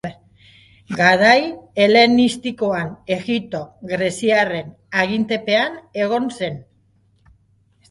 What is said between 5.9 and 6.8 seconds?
egon zen.